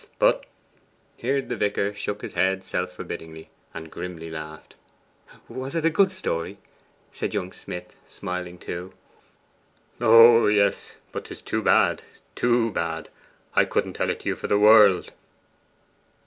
[0.17, 0.45] But'
[1.15, 4.73] here the vicar shook his head self forbiddingly, and grimly laughed.
[5.47, 6.57] 'Was it a good story?'
[7.11, 8.93] said young Smith, smiling too.
[9.99, 12.01] 'Oh yes; but 'tis too bad
[12.33, 13.09] too bad!
[13.69, 15.11] Couldn't tell it to you for the world!